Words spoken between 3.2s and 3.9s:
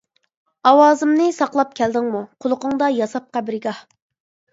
قەبرىگاھ.